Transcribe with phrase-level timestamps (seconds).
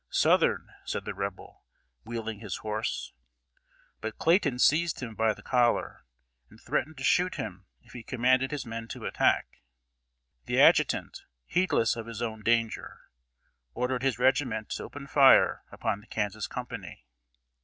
[0.09, 1.63] "Southern," said the Rebel,
[2.05, 3.13] wheeling his horse;
[3.99, 6.07] but Clayton seized him by the collar,
[6.49, 9.61] and threatened to shoot him if he commanded his men to attack.
[10.45, 13.11] The Adjutant, heedless of his own danger,
[13.75, 17.05] ordered his regiment to open fire upon the Kansas company.